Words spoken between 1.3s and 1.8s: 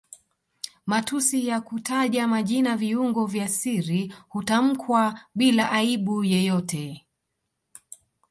ya